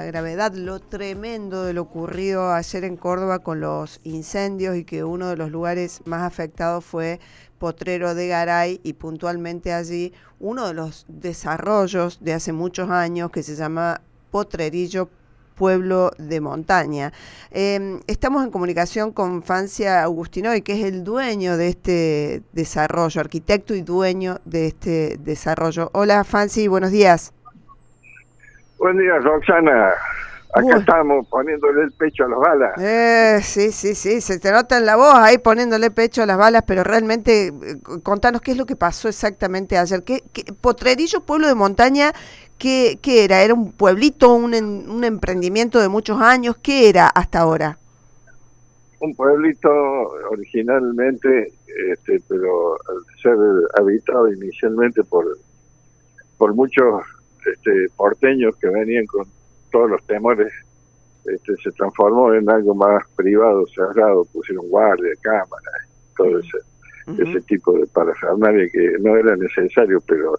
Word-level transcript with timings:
gravedad, 0.00 0.54
lo 0.54 0.80
tremendo 0.80 1.64
de 1.64 1.74
lo 1.74 1.82
ocurrido 1.82 2.52
ayer 2.52 2.84
en 2.84 2.96
Córdoba 2.96 3.40
con 3.40 3.60
los 3.60 4.00
incendios 4.04 4.76
y 4.76 4.84
que 4.84 5.04
uno 5.04 5.28
de 5.28 5.36
los 5.36 5.50
lugares 5.50 6.00
más 6.06 6.22
afectados 6.22 6.84
fue 6.84 7.20
Potrero 7.58 8.14
de 8.14 8.28
Garay 8.28 8.80
y 8.82 8.94
puntualmente 8.94 9.72
allí 9.72 10.12
uno 10.40 10.66
de 10.66 10.74
los 10.74 11.04
desarrollos 11.08 12.18
de 12.20 12.32
hace 12.32 12.52
muchos 12.52 12.90
años 12.90 13.30
que 13.30 13.42
se 13.42 13.54
llama 13.54 14.00
Potrerillo 14.30 15.08
Pueblo 15.54 16.10
de 16.18 16.40
Montaña. 16.40 17.12
Em, 17.50 18.00
estamos 18.06 18.42
en 18.44 18.50
comunicación 18.50 19.12
con 19.12 19.42
Fancia 19.42 20.02
Augustinoy, 20.02 20.62
que 20.62 20.72
es 20.72 20.84
el 20.84 21.04
dueño 21.04 21.56
de 21.56 21.68
este 21.68 22.42
desarrollo, 22.52 23.20
arquitecto 23.20 23.74
y 23.74 23.82
dueño 23.82 24.40
de 24.44 24.66
este 24.68 25.18
desarrollo. 25.18 25.90
Hola 25.92 26.24
Fancy, 26.24 26.66
buenos 26.68 26.90
días. 26.90 27.32
Buen 28.82 28.98
día, 28.98 29.16
Roxana. 29.20 29.90
Acá 30.52 30.78
estamos 30.78 31.28
poniéndole 31.28 31.82
el 31.84 31.92
pecho 31.92 32.24
a 32.24 32.28
las 32.28 32.38
balas. 32.40 32.72
Eh, 32.80 33.38
sí, 33.40 33.70
sí, 33.70 33.94
sí, 33.94 34.20
se 34.20 34.40
te 34.40 34.50
nota 34.50 34.76
en 34.76 34.86
la 34.86 34.96
voz 34.96 35.14
ahí 35.14 35.38
poniéndole 35.38 35.92
pecho 35.92 36.20
a 36.20 36.26
las 36.26 36.36
balas, 36.36 36.64
pero 36.66 36.82
realmente 36.82 37.46
eh, 37.46 37.52
contanos 38.02 38.42
qué 38.42 38.50
es 38.50 38.56
lo 38.56 38.66
que 38.66 38.74
pasó 38.74 39.08
exactamente 39.08 39.78
ayer. 39.78 40.02
¿Qué, 40.02 40.24
Potrerillo, 40.60 41.20
pueblo 41.20 41.46
de 41.46 41.54
montaña, 41.54 42.12
¿qué, 42.58 42.98
qué 43.00 43.24
era? 43.24 43.42
¿Era 43.42 43.54
un 43.54 43.70
pueblito, 43.70 44.34
un, 44.34 44.52
un 44.52 45.04
emprendimiento 45.04 45.78
de 45.78 45.88
muchos 45.88 46.20
años? 46.20 46.56
¿Qué 46.60 46.88
era 46.88 47.06
hasta 47.06 47.38
ahora? 47.38 47.78
Un 48.98 49.14
pueblito 49.14 49.70
originalmente, 50.28 51.52
este, 51.92 52.20
pero 52.28 52.72
al 52.72 53.20
ser 53.22 53.36
habitado 53.78 54.26
inicialmente 54.32 55.04
por, 55.04 55.38
por 56.36 56.52
muchos 56.52 57.00
este, 57.46 57.86
porteños 57.96 58.56
que 58.56 58.68
venían 58.68 59.06
con 59.06 59.26
todos 59.70 59.90
los 59.90 60.04
temores, 60.06 60.52
este, 61.24 61.56
se 61.56 61.70
transformó 61.72 62.32
en 62.34 62.48
algo 62.50 62.74
más 62.74 63.02
privado, 63.16 63.64
cerrado, 63.66 64.24
pusieron 64.32 64.68
guardia, 64.68 65.12
cámara, 65.20 65.72
todo 66.16 66.38
ese, 66.38 66.58
ese 67.22 67.40
tipo 67.42 67.72
de 67.72 67.86
parafernalia 67.86 68.68
que 68.70 68.96
no 69.00 69.16
era 69.16 69.36
necesario, 69.36 70.00
pero 70.06 70.34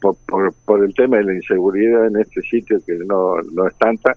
por, 0.00 0.52
por, 0.64 0.84
el 0.84 0.94
tema 0.94 1.16
de 1.18 1.24
la 1.24 1.34
inseguridad 1.34 2.06
en 2.06 2.16
este 2.18 2.40
sitio, 2.42 2.78
que 2.86 2.94
no, 2.98 3.40
no 3.52 3.66
es 3.66 3.76
tanta, 3.78 4.16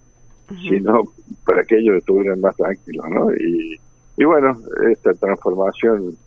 sino 0.62 1.04
para 1.46 1.64
que 1.64 1.78
ellos 1.78 1.98
estuvieran 1.98 2.42
más 2.42 2.56
tranquilos, 2.56 3.06
¿no? 3.10 3.32
Y, 3.34 3.80
y 4.18 4.24
bueno, 4.26 4.60
esta 4.92 5.14
transformación 5.14 6.18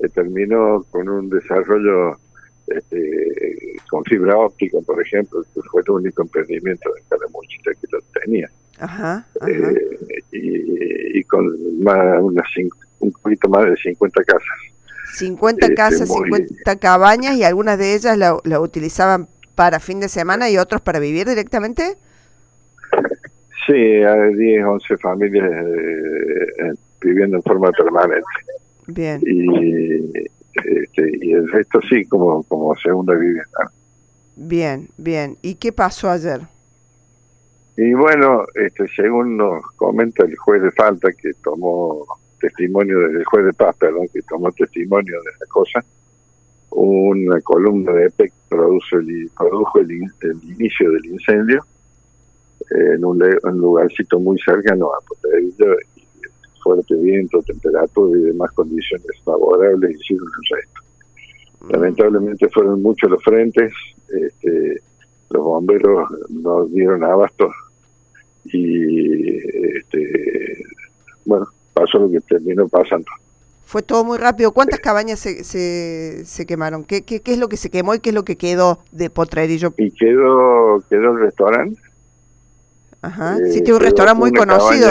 eh, 0.00 0.08
terminó 0.08 0.84
con 0.90 1.08
un 1.08 1.28
desarrollo 1.28 2.16
este, 2.68 3.76
con 3.90 4.04
fibra 4.04 4.36
óptica, 4.36 4.78
por 4.86 5.00
ejemplo, 5.00 5.42
que 5.54 5.60
fue 5.70 5.82
el 5.82 5.90
único 5.90 6.22
emprendimiento 6.22 6.92
de 6.92 7.02
Calamuchita 7.08 7.70
que 7.72 7.86
lo 7.90 8.00
tenía. 8.20 8.50
Ajá, 8.78 9.26
eh, 9.46 10.24
y, 10.32 11.22
con 11.24 11.82
más, 11.82 12.20
unas 12.20 12.46
un 12.98 13.12
poquito 13.12 13.48
más 13.48 13.66
de 13.66 13.76
50 13.76 14.24
casas. 14.24 14.58
50 15.14 15.66
este, 15.66 15.74
casas, 15.76 16.08
50 16.08 16.76
cabañas 16.76 17.36
y 17.36 17.44
algunas 17.44 17.78
de 17.78 17.94
ellas 17.94 18.18
la, 18.18 18.36
la, 18.42 18.60
utilizaban 18.60 19.28
para 19.54 19.78
fin 19.78 20.00
de 20.00 20.08
semana 20.08 20.50
y 20.50 20.58
otros 20.58 20.80
para 20.80 20.98
vivir 20.98 21.28
directamente. 21.28 21.96
Sí, 23.66 23.72
hay 23.72 24.34
10, 24.34 24.64
11 24.64 24.96
familias 24.98 25.50
eh, 25.50 26.74
viviendo 27.00 27.36
en 27.36 27.42
forma 27.42 27.70
permanente. 27.70 28.24
Bien. 28.86 29.20
Y 29.24 30.28
este, 30.64 31.10
y 31.20 31.32
el 31.32 31.50
resto 31.50 31.80
sí, 31.88 32.04
como, 32.04 32.42
como 32.44 32.74
segunda 32.76 33.14
vivienda. 33.14 33.70
Bien, 34.36 34.88
bien. 34.96 35.36
¿Y 35.42 35.54
qué 35.56 35.72
pasó 35.72 36.10
ayer? 36.10 36.40
Y 37.76 37.92
bueno, 37.94 38.44
este, 38.54 38.86
según 38.88 39.36
nos 39.36 39.64
comenta 39.76 40.24
el 40.24 40.36
juez 40.36 40.62
de 40.62 40.70
falta 40.72 41.10
que 41.12 41.32
tomó 41.42 42.04
testimonio 42.40 43.00
del 43.00 43.24
juez 43.24 43.46
de 43.46 43.52
paz, 43.52 43.74
perdón, 43.76 44.06
que 44.12 44.22
tomó 44.22 44.52
testimonio 44.52 45.16
de 45.22 45.30
la 45.40 45.46
cosa, 45.48 45.84
una 46.70 47.40
columna 47.40 47.92
de 47.92 48.06
EPEC 48.06 48.32
produjo 48.48 48.96
el, 48.98 49.30
produjo 49.36 49.78
el, 49.80 49.92
inicio 49.92 50.90
del 50.90 51.06
incendio 51.06 51.64
en 52.70 53.04
un, 53.04 53.18
lugarcito 53.58 54.18
muy 54.18 54.38
cercano 54.40 54.90
a 54.92 55.00
Potrerillo 55.06 55.76
fuerte 56.64 56.94
viento, 56.96 57.40
temperatura 57.42 58.18
y 58.18 58.22
demás 58.22 58.50
condiciones 58.52 59.06
favorables 59.22 60.00
hicieron 60.00 60.26
el 60.26 60.56
resto. 60.56 60.80
Mm. 61.60 61.70
Lamentablemente 61.72 62.48
fueron 62.48 62.82
muchos 62.82 63.10
los 63.10 63.22
frentes, 63.22 63.72
este, 64.08 64.80
los 65.30 65.44
bomberos 65.44 66.08
nos 66.30 66.72
dieron 66.72 67.04
abasto 67.04 67.50
y 68.46 69.36
este, 69.76 70.64
bueno, 71.26 71.46
pasó 71.74 71.98
lo 71.98 72.10
que 72.10 72.20
terminó 72.20 72.66
pasando. 72.68 73.06
Fue 73.66 73.82
todo 73.82 74.04
muy 74.04 74.18
rápido. 74.18 74.52
¿Cuántas 74.52 74.78
cabañas 74.78 75.18
se, 75.18 75.42
se, 75.42 76.24
se 76.24 76.46
quemaron? 76.46 76.84
¿Qué, 76.84 77.02
¿Qué, 77.02 77.20
qué, 77.20 77.32
es 77.32 77.38
lo 77.38 77.48
que 77.48 77.56
se 77.56 77.70
quemó 77.70 77.94
y 77.94 78.00
qué 78.00 78.10
es 78.10 78.14
lo 78.14 78.24
que 78.24 78.36
quedó 78.36 78.78
de 78.92 79.10
Potrerillo? 79.10 79.72
Y 79.78 79.90
quedó, 79.90 80.82
quedó 80.88 81.12
el 81.12 81.20
restaurante. 81.20 81.80
Ajá, 83.00 83.36
sí, 83.36 83.62
tiene 83.62 83.74
un 83.74 83.80
restaurante 83.80 84.18
muy 84.18 84.32
conocido 84.32 84.90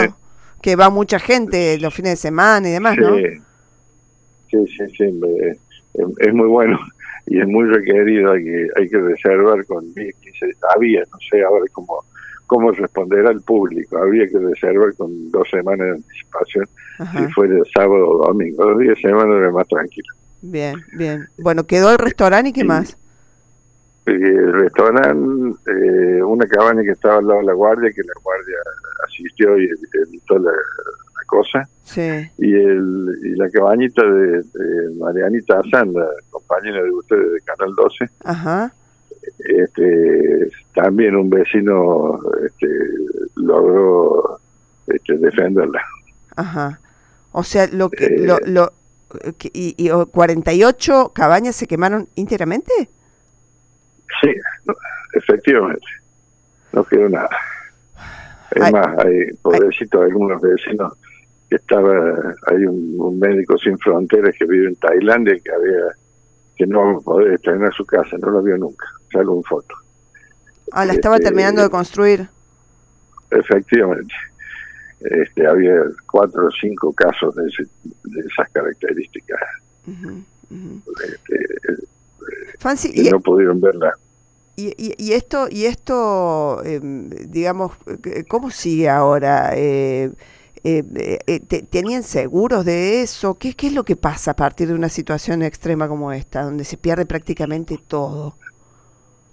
que 0.64 0.76
va 0.76 0.88
mucha 0.88 1.18
gente 1.18 1.78
los 1.78 1.92
fines 1.92 2.12
de 2.12 2.16
semana 2.16 2.66
y 2.66 2.72
demás, 2.72 2.96
¿no? 2.96 3.16
Sí, 3.16 4.66
sí, 4.66 4.84
sí, 4.96 5.20
es, 6.20 6.32
muy 6.32 6.48
bueno 6.48 6.78
y 7.26 7.38
es 7.38 7.46
muy 7.46 7.66
requerido, 7.66 8.32
hay 8.32 8.44
que, 8.44 8.68
hay 8.74 8.88
que 8.88 8.98
reservar 8.98 9.62
con 9.66 9.84
15, 9.92 10.16
había, 10.74 11.00
no 11.00 11.18
sé 11.30 11.42
ahora 11.42 11.66
cómo, 11.70 12.02
cómo 12.46 12.72
responderá 12.72 13.30
el 13.32 13.42
público, 13.42 13.98
había 13.98 14.26
que 14.26 14.38
reservar 14.38 14.94
con 14.96 15.30
dos 15.30 15.46
semanas 15.50 15.86
de 15.86 15.92
anticipación 15.96 16.66
si 17.12 17.32
fuera 17.34 17.56
sábado 17.74 18.08
o 18.08 18.26
domingo, 18.26 18.64
los 18.70 18.78
días 18.78 18.96
de 18.96 19.10
semana 19.10 19.36
era 19.36 19.50
más 19.50 19.68
tranquilo. 19.68 20.14
Bien, 20.40 20.76
bien. 20.94 21.28
Bueno, 21.36 21.66
quedó 21.66 21.92
el 21.92 21.98
restaurante 21.98 22.48
y 22.48 22.52
qué 22.54 22.64
más 22.64 22.96
el 24.06 24.52
restaurante, 24.52 25.70
eh, 25.70 26.22
una 26.22 26.46
cabaña 26.46 26.82
que 26.82 26.90
estaba 26.90 27.18
al 27.18 27.26
lado 27.26 27.40
de 27.40 27.46
la 27.46 27.54
guardia, 27.54 27.90
que 27.90 28.02
la 28.02 28.12
guardia 28.22 28.56
asistió 29.04 29.58
y 29.58 29.68
evitó 30.06 30.38
la, 30.38 30.52
cosa. 31.26 31.66
Sí. 31.84 32.30
Y, 32.38 32.54
el, 32.54 33.18
y 33.24 33.34
la 33.36 33.48
cabañita 33.50 34.02
de, 34.04 34.42
Marianita 34.98 35.58
Asanda, 35.58 36.06
compañera 36.30 36.82
de 36.82 36.90
ustedes 36.90 37.32
de 37.32 37.40
Canal 37.40 37.74
12. 37.74 38.10
Ajá. 38.24 38.74
Este, 39.38 40.50
también 40.74 41.16
un 41.16 41.30
vecino 41.30 42.20
este, 42.44 42.68
logró 43.36 44.38
este, 44.86 45.16
defenderla. 45.16 45.82
Ajá. 46.36 46.78
O 47.32 47.42
sea, 47.42 47.66
lo 47.68 47.88
que, 47.90 48.18
lo, 48.18 48.36
eh. 48.36 48.42
lo, 48.46 48.72
y, 49.52 49.74
y 49.76 49.88
48 49.88 51.12
cabañas 51.14 51.56
se 51.56 51.66
quemaron 51.66 52.08
íntegramente. 52.14 52.72
Sí, 54.20 54.30
efectivamente. 55.14 55.86
No 56.72 56.84
quedó 56.84 57.08
nada. 57.08 57.30
Es 58.54 58.72
más, 58.72 58.98
hay, 58.98 59.32
pobrecito, 59.42 60.02
algunos 60.02 60.40
vecinos 60.40 60.92
que 61.48 61.56
estaba, 61.56 62.34
hay 62.46 62.64
un, 62.66 63.18
médico 63.18 63.58
sin 63.58 63.78
fronteras 63.78 64.34
que 64.38 64.44
vive 64.44 64.68
en 64.68 64.76
Tailandia 64.76 65.34
que 65.42 65.52
había, 65.52 65.82
que 66.56 66.66
no 66.66 67.00
podía 67.04 67.34
estrenar 67.34 67.72
su 67.74 67.84
casa, 67.84 68.16
no 68.18 68.30
lo 68.30 68.42
vio 68.42 68.56
nunca, 68.56 68.86
salvo 69.12 69.34
un 69.34 69.44
foto. 69.44 69.74
Ah, 70.72 70.84
la 70.84 70.92
estaba 70.92 71.16
este, 71.16 71.26
terminando 71.26 71.62
de 71.62 71.70
construir. 71.70 72.28
Efectivamente. 73.30 74.14
Este, 75.00 75.46
había 75.46 75.82
cuatro 76.10 76.46
o 76.46 76.50
cinco 76.50 76.92
casos 76.92 77.34
de, 77.34 77.46
esas 77.46 78.50
características. 78.52 79.40
Este, 82.64 83.00
y, 83.00 83.10
no 83.10 83.20
pudieron 83.20 83.60
verla. 83.60 83.92
Y, 84.56 84.94
y, 84.98 85.12
esto, 85.14 85.48
y 85.50 85.64
esto 85.64 86.62
em, 86.64 87.10
digamos, 87.10 87.72
¿cómo 88.28 88.50
sigue 88.50 88.88
ahora? 88.88 89.50
Eh, 89.56 90.10
eh, 90.62 91.18
eh 91.26 91.40
¿Tenían 91.68 92.04
seguros 92.04 92.64
de 92.64 93.02
eso? 93.02 93.34
¿Qué, 93.34 93.54
¿Qué 93.54 93.66
es 93.66 93.72
lo 93.72 93.84
que 93.84 93.96
pasa 93.96 94.30
a 94.30 94.36
partir 94.36 94.68
de 94.68 94.74
una 94.74 94.88
situación 94.88 95.42
extrema 95.42 95.88
como 95.88 96.12
esta, 96.12 96.42
donde 96.42 96.64
se 96.64 96.76
pierde 96.76 97.04
prácticamente 97.04 97.78
todo? 97.88 98.34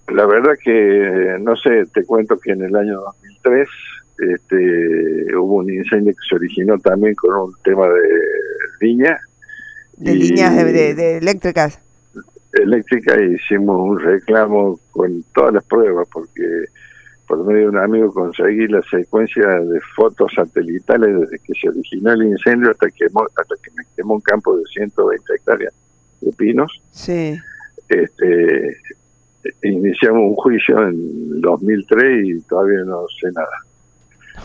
La 0.08 0.26
verdad 0.26 0.54
que, 0.62 1.38
no 1.40 1.56
sé, 1.56 1.86
te 1.94 2.04
cuento 2.04 2.38
que 2.40 2.52
en 2.54 2.64
el 2.64 2.76
año 2.76 3.00
2003 3.00 3.70
este, 4.18 5.36
hubo 5.38 5.58
un 5.58 5.72
incendio 5.72 6.14
que 6.14 6.28
se 6.28 6.36
originó 6.36 6.80
también 6.80 7.14
con 7.14 7.34
un 7.34 7.56
tema 7.64 7.88
de 7.88 8.88
línea. 8.88 9.20
¿De 9.98 10.16
líneas 10.16 10.56
de 10.56 11.18
eléctricas? 11.18 11.80
Eléctrica 12.54 13.22
hicimos 13.22 13.80
un 13.80 14.00
reclamo 14.00 14.80
con 14.92 15.24
todas 15.34 15.54
las 15.54 15.64
pruebas 15.66 16.08
porque 16.12 16.66
por 17.28 17.46
medio 17.46 17.62
de 17.62 17.70
un 17.70 17.78
amigo 17.78 18.14
conseguí 18.14 18.68
la 18.68 18.82
secuencia 18.84 19.48
de 19.48 19.80
fotos 19.96 20.34
satelitales 20.36 21.20
desde 21.22 21.40
que 21.40 21.54
se 21.54 21.70
originó 21.70 22.12
el 22.12 22.24
incendio 22.24 22.72
hasta 22.72 22.90
que 22.92 23.06
hasta 23.06 23.56
que 23.64 23.72
me 23.72 23.84
quemó 23.96 24.16
un 24.16 24.22
campo 24.22 24.58
de 24.58 24.64
120 24.66 25.34
hectáreas 25.34 25.74
de 26.20 26.32
pinos. 26.34 26.82
Sí. 26.92 27.38
Este 27.88 28.78
iniciamos 29.64 30.22
un 30.22 30.36
juicio 30.36 30.88
en 30.88 31.42
2003 31.42 32.28
y 32.28 32.42
todavía 32.42 32.84
no 32.86 33.06
sé 33.20 33.32
nada. 33.32 33.58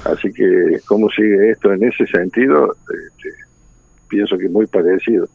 Así 0.04 0.32
que, 0.32 0.78
¿cómo 0.86 1.08
sigue 1.10 1.50
esto 1.50 1.72
en 1.72 1.84
ese 1.84 2.06
sentido? 2.06 2.74
Este, 2.82 3.30
pienso 4.08 4.38
que 4.38 4.48
muy 4.48 4.66
parecido, 4.66 5.28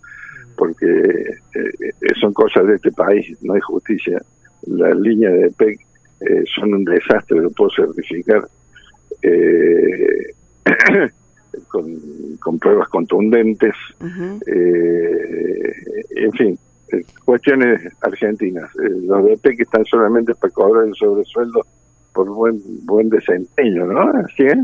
porque 0.62 0.86
eh, 0.86 2.14
son 2.20 2.34
cosas 2.34 2.68
de 2.68 2.76
este 2.76 2.92
país, 2.92 3.36
no 3.42 3.56
hay 3.56 3.62
justicia. 3.62 4.22
Las 4.68 4.96
líneas 4.96 5.34
de 5.34 5.50
PEC 5.58 5.80
eh, 6.20 6.44
son 6.54 6.76
un 6.76 6.86
desastre, 6.86 7.42
lo 7.42 7.50
puedo 7.50 7.72
certificar. 7.72 8.48
Eh, 9.24 10.36
con, 11.68 12.60
pruebas 12.60 12.90
contundentes, 12.90 13.74
en 16.16 16.32
fin, 16.34 16.60
cuestiones 17.26 17.82
argentinas. 18.02 18.70
los 18.76 19.26
de 19.26 19.38
PEC 19.38 19.62
están 19.62 19.84
solamente 19.86 20.36
para 20.36 20.54
cobrar 20.54 20.86
el 20.86 20.94
sobresueldo 20.94 21.66
por 22.14 22.30
buen 22.30 22.62
buen 22.86 23.10
desempeño, 23.10 23.86
¿no? 23.86 24.02
Así 24.02 24.44
es. 24.44 24.58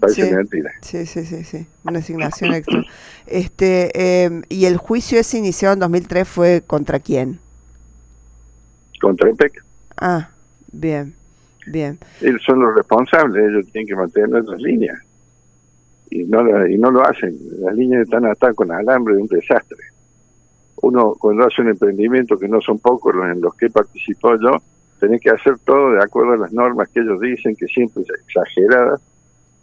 Parece 0.00 0.34
mentira. 0.34 0.70
Sí, 0.82 1.06
sí, 1.06 1.24
sí, 1.24 1.44
sí. 1.44 1.66
Una 1.84 2.00
asignación 2.00 2.54
extra. 2.54 2.82
Este, 3.26 4.24
em, 4.24 4.42
¿Y 4.48 4.64
el 4.64 4.76
juicio 4.76 5.18
ese 5.18 5.38
iniciado 5.38 5.74
en 5.74 5.80
2003 5.80 6.28
fue 6.28 6.62
contra 6.66 6.98
quién? 6.98 7.38
Contra 9.00 9.30
EPEC. 9.30 9.64
Ah, 9.96 10.30
bien, 10.72 11.14
bien. 11.66 11.98
Ellos 12.20 12.42
son 12.44 12.60
los 12.60 12.74
responsables, 12.74 13.48
ellos 13.48 13.66
tienen 13.72 13.88
que 13.88 13.96
mantener 13.96 14.44
las 14.44 14.60
líneas. 14.60 14.98
Y 16.10 16.24
no, 16.24 16.66
y 16.66 16.76
no 16.76 16.90
lo 16.90 17.06
hacen. 17.06 17.38
Las 17.60 17.74
líneas 17.76 18.02
están 18.02 18.26
atadas 18.26 18.56
con 18.56 18.72
alambre 18.72 19.14
de 19.14 19.22
un 19.22 19.28
desastre. 19.28 19.78
Uno, 20.82 21.14
cuando 21.18 21.46
hace 21.46 21.62
un 21.62 21.68
emprendimiento, 21.68 22.36
que 22.36 22.48
no 22.48 22.60
son 22.60 22.78
pocos 22.78 23.14
en 23.14 23.40
los 23.40 23.54
que 23.54 23.70
participó 23.70 24.34
yo, 24.40 24.56
tenés 25.00 25.20
que 25.20 25.30
hacer 25.30 25.58
todo 25.64 25.92
de 25.92 26.02
acuerdo 26.02 26.34
a 26.34 26.36
las 26.36 26.52
normas 26.52 26.88
que 26.90 27.00
ellos 27.00 27.20
dicen, 27.20 27.56
que 27.56 27.66
siempre 27.66 28.02
es 28.02 28.10
exageradas, 28.26 29.00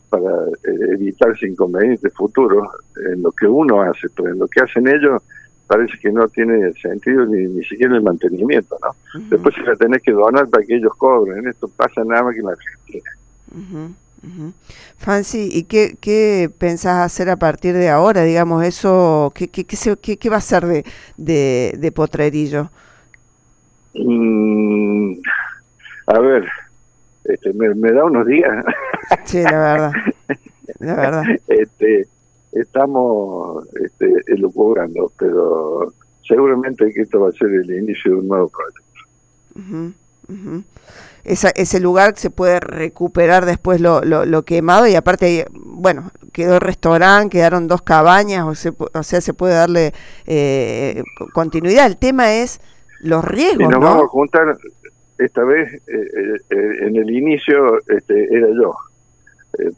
para 0.10 0.30
eh, 0.30 0.94
evitarse 0.94 1.48
inconvenientes 1.48 2.14
futuros 2.14 2.68
en 3.12 3.22
lo 3.22 3.32
que 3.32 3.46
uno 3.46 3.82
hace, 3.82 4.08
pero 4.16 4.30
en 4.30 4.40
lo 4.40 4.48
que 4.48 4.62
hacen 4.62 4.88
ellos 4.88 5.22
parece 5.68 5.98
que 6.02 6.12
no 6.12 6.28
tiene 6.30 6.72
sentido 6.74 7.26
ni, 7.26 7.46
ni 7.46 7.64
siquiera 7.66 7.96
el 7.96 8.02
mantenimiento, 8.02 8.78
¿no? 8.82 9.20
Después 9.30 9.54
se 9.54 9.62
la 9.62 9.76
tenés 9.76 10.02
que 10.02 10.12
donar 10.12 10.48
para 10.48 10.64
que 10.64 10.76
ellos 10.76 10.94
cobren, 10.98 11.46
esto 11.46 11.68
pasa 11.68 12.04
nada 12.06 12.24
más 12.24 12.34
que 12.34 12.40
en 12.40 12.46
la 12.46 12.52
Argentina. 12.54 13.12
Fancy, 14.98 15.50
¿y 15.52 15.64
qué, 15.64 15.98
qué 16.00 16.50
pensás 16.58 17.06
hacer 17.06 17.30
a 17.30 17.36
partir 17.36 17.76
de 17.76 17.90
ahora? 17.90 18.24
Digamos, 18.24 18.64
eso, 18.64 19.32
¿qué, 19.36 19.50
qué, 19.50 19.66
qué, 19.66 20.18
qué 20.18 20.30
va 20.30 20.38
a 20.38 20.42
ser 20.42 20.66
de, 20.66 20.86
de, 21.18 21.76
de 21.78 21.92
Potrerillo? 21.92 22.70
Mm, 23.98 25.14
a 26.08 26.20
ver, 26.20 26.46
este, 27.26 27.54
me, 27.54 27.92
da 27.92 28.06
unos 28.06 28.26
días. 28.26 28.66
Sí, 29.24 29.42
la 29.42 29.58
verdad. 29.58 29.92
La 30.80 30.96
verdad. 30.96 31.24
este, 31.48 32.08
estamos 32.52 33.66
este, 33.82 34.12
elucubrando, 34.28 35.12
pero 35.18 35.94
seguramente 36.28 36.92
que 36.94 37.04
esto 37.04 37.22
va 37.22 37.30
a 37.30 37.32
ser 37.32 37.48
el 37.48 37.72
inicio 37.72 38.12
de 38.12 38.18
un 38.18 38.28
nuevo 38.28 38.50
proyecto. 38.50 39.94
ese 41.24 41.80
lugar 41.80 42.18
se 42.18 42.30
puede 42.30 42.60
recuperar 42.60 43.46
después 43.46 43.80
lo, 43.80 44.04
lo, 44.04 44.44
quemado 44.44 44.88
y 44.88 44.96
aparte, 44.96 45.48
bueno, 45.54 46.12
quedó 46.34 46.56
el 46.56 46.62
restaurante, 46.62 47.38
quedaron 47.38 47.70
dos 47.70 47.82
cabañas, 47.82 48.46
o, 48.46 48.90
o 48.94 49.04
sea, 49.04 49.22
se 49.22 49.34
puede 49.34 49.54
darle 49.54 49.94
eh, 50.26 51.02
continuidad. 51.34 51.86
El 51.86 51.96
tema 51.96 52.34
es 52.34 52.60
los 53.02 53.24
riesgos. 53.26 53.64
Y 53.64 53.68
nos 53.68 53.80
vamos 53.80 54.04
a 54.06 54.08
juntar, 54.08 54.58
esta 55.18 55.44
vez, 55.44 55.74
eh, 55.74 55.80
eh, 55.88 56.36
eh, 56.50 56.88
en 56.88 56.96
el 56.96 57.10
inicio 57.10 57.80
este, 57.88 58.34
era 58.34 58.48
yo, 58.50 58.76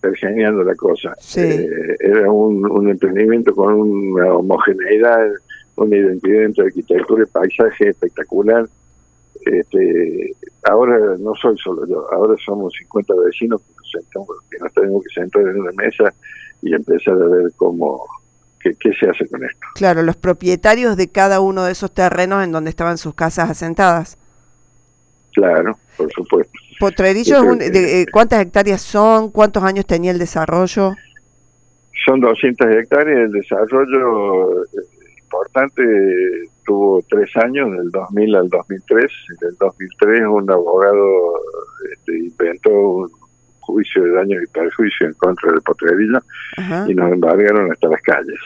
pergeneando 0.01 0.63
la 0.63 0.75
cosa. 0.75 1.15
era 1.35 2.31
un, 2.31 2.69
un, 2.69 2.89
emprendimiento 2.89 3.53
con 3.53 3.75
una 3.75 4.33
homogeneidad, 4.33 5.29
una 5.75 5.95
identidad 5.95 6.43
entre 6.43 6.65
arquitectura 6.65 7.23
y 7.23 7.27
paisaje 7.27 7.89
espectacular. 7.89 8.67
Este, 9.45 10.35
ahora 10.63 11.15
no 11.17 11.33
soy 11.35 11.57
solo 11.57 11.87
yo, 11.87 12.05
ahora 12.11 12.35
somos 12.45 12.73
50 12.77 13.13
vecinos 13.25 13.61
que 13.61 13.73
nos, 13.73 13.91
sentamos, 13.91 14.27
que 14.51 14.57
nos 14.57 14.73
tenemos 14.73 15.03
que 15.05 15.21
sentar 15.21 15.41
en 15.43 15.61
una 15.61 15.71
mesa 15.71 16.13
y 16.61 16.73
empezar 16.73 17.13
a 17.13 17.27
ver 17.27 17.51
cómo 17.55 18.05
¿Qué, 18.59 18.75
se 18.93 19.09
hace 19.09 19.27
con 19.27 19.43
esto? 19.43 19.67
Claro, 19.75 20.03
los 20.03 20.17
propietarios 20.17 20.97
de 20.97 21.07
cada 21.07 21.39
uno 21.39 21.63
de 21.63 21.71
esos 21.71 21.91
terrenos 21.91 22.43
en 22.43 22.51
donde 22.51 22.69
estaban 22.69 22.97
sus 22.97 23.13
casas 23.13 23.49
asentadas. 23.49 24.17
Claro, 25.33 25.77
por 25.95 26.11
supuesto. 26.11 26.51
Potrerillo, 26.79 27.53
eh, 27.59 28.05
¿cuántas 28.11 28.41
hectáreas 28.41 28.81
son? 28.81 29.31
¿Cuántos 29.31 29.63
años 29.63 29.85
tenía 29.85 30.11
el 30.11 30.19
desarrollo? 30.19 30.93
Son 32.05 32.19
200 32.19 32.67
hectáreas. 32.69 33.19
El 33.19 33.31
desarrollo 33.31 34.63
eh, 34.63 34.67
importante 35.21 35.83
tuvo 36.65 37.01
tres 37.09 37.29
años, 37.37 37.71
del 37.71 37.89
2000 37.91 38.35
al 38.35 38.49
2003. 38.49 39.11
En 39.41 39.47
el 39.49 39.55
2003 39.59 40.21
un 40.27 40.51
abogado 40.51 41.33
este, 41.91 42.17
inventó 42.17 42.71
un 42.71 43.18
juicio 43.71 44.03
de 44.03 44.11
daño 44.11 44.41
y 44.41 44.47
perjuicio 44.47 45.07
en 45.07 45.13
contra 45.13 45.51
del 45.51 45.61
Potrerillo 45.61 46.19
y 46.87 46.93
nos 46.93 47.11
embargaron 47.11 47.71
hasta 47.71 47.87
las 47.87 48.01
calles. 48.01 48.39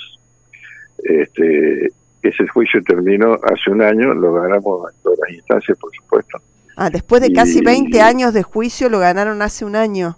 Este, 0.99 1.91
ese 2.21 2.47
juicio 2.47 2.81
terminó 2.83 3.33
hace 3.43 3.71
un 3.71 3.81
año, 3.81 4.13
lo 4.13 4.33
ganamos 4.33 4.91
en 4.91 5.03
todas 5.03 5.19
las 5.19 5.31
instancias, 5.31 5.77
por 5.77 5.91
supuesto. 5.93 6.37
Ah, 6.75 6.89
después 6.89 7.21
de 7.21 7.31
casi 7.31 7.61
20 7.61 8.01
años 8.01 8.33
de 8.33 8.43
juicio 8.43 8.89
lo 8.89 8.99
ganaron 8.99 9.41
hace 9.41 9.65
un 9.65 9.75
año. 9.75 10.17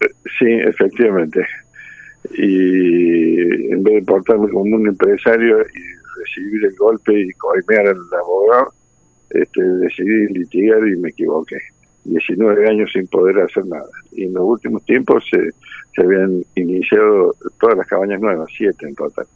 Eh, 0.00 0.10
sí, 0.38 0.46
efectivamente. 0.48 1.44
Y 2.34 3.72
en 3.72 3.82
vez 3.82 3.94
de 3.94 4.02
portarme 4.02 4.48
como 4.50 4.76
un 4.76 4.86
empresario 4.86 5.60
y 5.60 6.20
recibir 6.20 6.64
el 6.66 6.76
golpe 6.76 7.20
y 7.20 7.32
coimear 7.32 7.88
al 7.88 7.96
abogado, 8.20 8.72
este, 9.30 9.62
decidí 9.62 10.26
litigar 10.28 10.86
y 10.86 10.96
me 10.96 11.08
equivoqué. 11.08 11.58
19 12.04 12.68
años 12.68 12.90
sin 12.92 13.06
poder 13.06 13.40
hacer 13.40 13.66
nada. 13.66 13.88
Y 14.12 14.24
en 14.24 14.34
los 14.34 14.44
últimos 14.44 14.84
tiempos 14.84 15.24
se, 15.30 15.50
se 15.94 16.02
habían 16.02 16.44
iniciado 16.54 17.34
todas 17.60 17.76
las 17.76 17.86
cabañas 17.86 18.20
nuevas, 18.20 18.48
siete 18.56 18.86
en 18.86 18.94
total. 18.94 19.26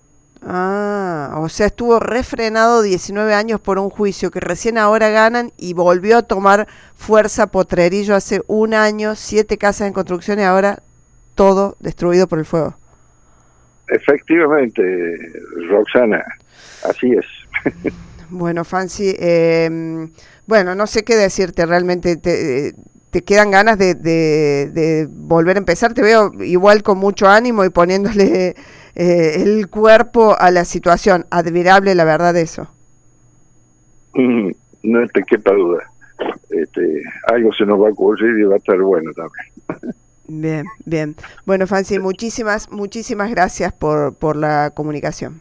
Ah, 0.43 1.39
o 1.39 1.49
sea, 1.49 1.67
estuvo 1.67 1.99
refrenado 1.99 2.83
19 2.83 3.35
años 3.35 3.61
por 3.61 3.79
un 3.79 3.91
juicio 3.91 4.31
que 4.31 4.41
recién 4.41 4.79
ahora 4.79 5.09
ganan 5.09 5.51
y 5.57 5.75
volvió 5.75 6.19
a 6.19 6.23
tomar 6.23 6.69
fuerza 6.95 7.49
Potrerillo 7.49 8.15
hace 8.15 8.43
un 8.47 8.75
año, 8.75 9.15
siete 9.17 9.59
casas 9.59 9.89
en 9.89 9.93
construcción 9.93 10.39
y 10.39 10.43
ahora 10.43 10.83
todo 11.35 11.77
destruido 11.81 12.29
por 12.29 12.39
el 12.39 12.45
fuego. 12.45 12.75
Efectivamente, 13.89 14.83
Roxana, 15.69 16.25
así 16.85 17.13
es. 17.13 17.27
Bueno, 18.31 18.65
Fancy, 18.65 19.15
eh, 19.19 20.09
bueno, 20.47 20.75
no 20.75 20.87
sé 20.87 21.05
qué 21.05 21.17
decirte, 21.17 21.67
realmente 21.67 22.17
te, 22.17 22.75
te 23.11 23.23
quedan 23.23 23.51
ganas 23.51 23.79
de, 23.79 23.95
de, 23.95 25.09
volver 25.11 25.57
a 25.57 25.59
empezar. 25.59 25.95
Te 25.95 26.03
veo 26.03 26.33
igual 26.43 26.83
con 26.83 26.99
mucho 26.99 27.29
ánimo 27.29 27.65
y 27.65 27.71
poniéndole 27.71 28.55
eh, 28.95 29.43
el 29.43 29.69
cuerpo 29.69 30.37
a 30.39 30.51
la 30.51 30.65
situación. 30.65 31.25
Admirable, 31.31 31.95
la 31.95 32.05
verdad, 32.05 32.37
eso. 32.37 32.69
Mm, 34.15 34.51
no 34.83 35.09
te 35.09 35.23
quepa 35.23 35.53
duda. 35.53 35.91
Este, 36.51 37.03
algo 37.29 37.53
se 37.53 37.67
nos 37.67 37.81
va 37.81 37.89
a 37.89 37.93
ocurrir 37.93 38.39
y 38.39 38.45
va 38.45 38.55
a 38.55 38.59
estar 38.59 38.79
bueno 38.81 39.11
también. 39.13 39.95
Bien, 40.29 40.67
bien. 40.85 41.17
Bueno, 41.45 41.67
Fancy, 41.67 41.99
muchísimas, 41.99 42.71
muchísimas 42.71 43.31
gracias 43.31 43.73
por, 43.73 44.15
por 44.15 44.37
la 44.37 44.73
comunicación. 44.75 45.41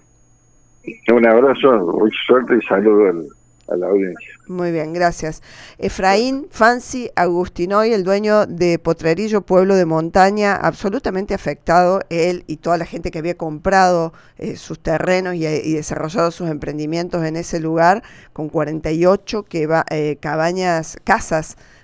Un 1.14 1.28
abrazo, 1.28 1.78
mucha 2.00 2.18
suerte 2.28 2.58
y 2.62 2.66
saludo 2.68 3.28
a 3.68 3.76
la 3.76 3.88
audiencia. 3.88 4.30
Muy 4.48 4.72
bien, 4.72 4.94
gracias. 4.94 5.42
Efraín 5.80 6.48
Fancy 6.52 7.10
Agustinoy, 7.16 7.94
el 7.94 8.04
dueño 8.04 8.46
de 8.46 8.78
Potrerillo, 8.78 9.42
pueblo 9.42 9.76
de 9.76 9.86
montaña, 9.86 10.56
absolutamente 10.56 11.34
afectado, 11.34 12.02
él 12.10 12.44
y 12.46 12.58
toda 12.58 12.78
la 12.78 12.86
gente 12.86 13.10
que 13.10 13.20
había 13.20 13.38
comprado 13.38 14.14
eh, 14.38 14.56
sus 14.56 14.80
terrenos 14.80 15.34
y, 15.36 15.74
desarrollado 15.74 16.30
sus 16.30 16.50
emprendimientos 16.50 17.26
en 17.26 17.38
ese 17.38 17.60
lugar, 17.60 18.04
con 18.34 18.50
48 18.50 19.44
que 19.44 19.66
va, 19.66 19.86
eh, 19.90 20.18
cabañas, 20.20 20.98
casas 21.04 21.58